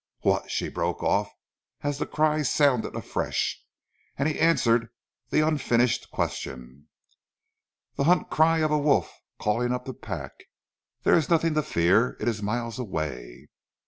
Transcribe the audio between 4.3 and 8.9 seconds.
answered the unfinished question. "The hunt cry of a